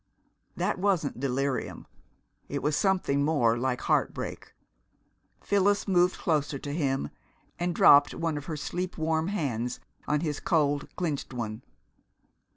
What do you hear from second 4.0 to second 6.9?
break. Phyllis moved closer to